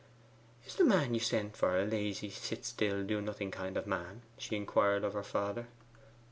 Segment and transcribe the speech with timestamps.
[0.65, 4.23] 'Is the man you sent for a lazy, sit still, do nothing kind of man?'
[4.35, 5.67] she inquired of her father.